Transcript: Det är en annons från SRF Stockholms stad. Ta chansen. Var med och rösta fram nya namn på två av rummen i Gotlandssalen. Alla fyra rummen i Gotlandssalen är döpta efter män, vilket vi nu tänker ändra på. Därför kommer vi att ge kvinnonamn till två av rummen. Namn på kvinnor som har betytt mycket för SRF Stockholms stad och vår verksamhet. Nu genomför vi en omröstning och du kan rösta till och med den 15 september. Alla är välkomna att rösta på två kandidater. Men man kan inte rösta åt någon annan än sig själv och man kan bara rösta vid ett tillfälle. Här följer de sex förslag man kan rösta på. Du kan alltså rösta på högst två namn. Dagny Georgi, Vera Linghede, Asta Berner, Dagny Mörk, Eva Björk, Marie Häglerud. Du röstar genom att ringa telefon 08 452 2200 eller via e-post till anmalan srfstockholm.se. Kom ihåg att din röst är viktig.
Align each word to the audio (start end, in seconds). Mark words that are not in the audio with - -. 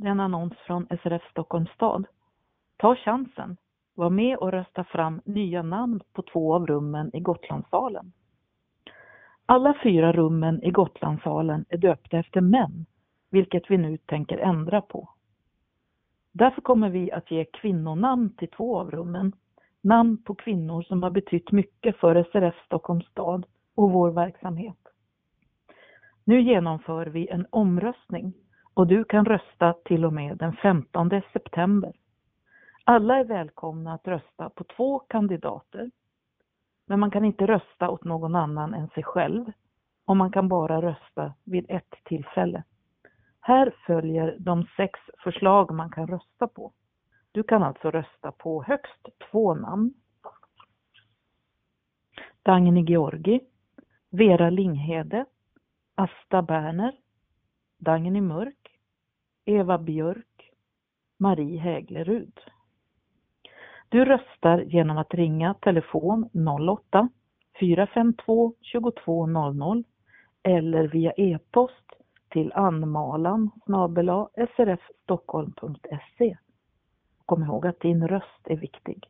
Det 0.00 0.06
är 0.06 0.10
en 0.10 0.20
annons 0.20 0.52
från 0.66 0.86
SRF 0.86 1.22
Stockholms 1.30 1.70
stad. 1.70 2.06
Ta 2.76 2.96
chansen. 2.96 3.56
Var 3.94 4.10
med 4.10 4.36
och 4.36 4.52
rösta 4.52 4.84
fram 4.84 5.20
nya 5.24 5.62
namn 5.62 6.00
på 6.12 6.22
två 6.22 6.54
av 6.54 6.66
rummen 6.66 7.10
i 7.16 7.20
Gotlandssalen. 7.20 8.12
Alla 9.46 9.74
fyra 9.82 10.12
rummen 10.12 10.62
i 10.62 10.70
Gotlandssalen 10.70 11.64
är 11.68 11.78
döpta 11.78 12.18
efter 12.18 12.40
män, 12.40 12.86
vilket 13.30 13.70
vi 13.70 13.78
nu 13.78 13.96
tänker 13.96 14.38
ändra 14.38 14.80
på. 14.80 15.08
Därför 16.32 16.60
kommer 16.60 16.88
vi 16.88 17.12
att 17.12 17.30
ge 17.30 17.44
kvinnonamn 17.44 18.36
till 18.36 18.50
två 18.50 18.78
av 18.78 18.90
rummen. 18.90 19.32
Namn 19.80 20.22
på 20.22 20.34
kvinnor 20.34 20.82
som 20.82 21.02
har 21.02 21.10
betytt 21.10 21.52
mycket 21.52 21.96
för 21.96 22.24
SRF 22.32 22.54
Stockholms 22.66 23.06
stad 23.06 23.46
och 23.74 23.90
vår 23.90 24.10
verksamhet. 24.10 24.78
Nu 26.24 26.42
genomför 26.42 27.06
vi 27.06 27.28
en 27.28 27.46
omröstning 27.50 28.34
och 28.74 28.86
du 28.86 29.04
kan 29.04 29.24
rösta 29.24 29.72
till 29.84 30.04
och 30.04 30.12
med 30.12 30.36
den 30.36 30.52
15 30.52 31.10
september. 31.32 31.92
Alla 32.84 33.18
är 33.18 33.24
välkomna 33.24 33.94
att 33.94 34.08
rösta 34.08 34.50
på 34.50 34.64
två 34.64 34.98
kandidater. 34.98 35.90
Men 36.86 37.00
man 37.00 37.10
kan 37.10 37.24
inte 37.24 37.46
rösta 37.46 37.88
åt 37.88 38.04
någon 38.04 38.34
annan 38.34 38.74
än 38.74 38.88
sig 38.88 39.02
själv 39.02 39.52
och 40.04 40.16
man 40.16 40.32
kan 40.32 40.48
bara 40.48 40.82
rösta 40.82 41.34
vid 41.44 41.66
ett 41.68 41.94
tillfälle. 42.04 42.64
Här 43.40 43.74
följer 43.86 44.36
de 44.38 44.66
sex 44.76 45.00
förslag 45.22 45.74
man 45.74 45.90
kan 45.90 46.06
rösta 46.06 46.48
på. 46.48 46.72
Du 47.32 47.42
kan 47.42 47.62
alltså 47.62 47.90
rösta 47.90 48.32
på 48.32 48.62
högst 48.62 49.08
två 49.30 49.54
namn. 49.54 49.94
Dagny 52.42 52.82
Georgi, 52.82 53.40
Vera 54.10 54.50
Linghede, 54.50 55.24
Asta 55.94 56.42
Berner, 56.42 56.96
Dagny 57.82 58.20
Mörk, 58.20 58.78
Eva 59.44 59.78
Björk, 59.78 60.52
Marie 61.18 61.58
Häglerud. 61.58 62.40
Du 63.88 64.04
röstar 64.04 64.60
genom 64.60 64.98
att 64.98 65.14
ringa 65.14 65.54
telefon 65.54 66.30
08 66.68 67.08
452 67.60 68.54
2200 68.72 69.84
eller 70.42 70.88
via 70.88 71.12
e-post 71.16 71.92
till 72.28 72.52
anmalan 72.52 73.50
srfstockholm.se. 74.56 76.36
Kom 77.26 77.42
ihåg 77.42 77.66
att 77.66 77.80
din 77.80 78.08
röst 78.08 78.44
är 78.44 78.56
viktig. 78.56 79.06